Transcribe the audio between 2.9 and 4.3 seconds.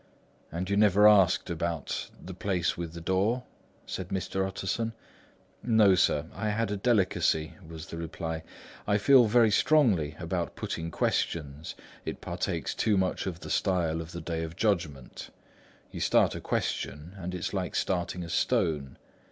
the door?" said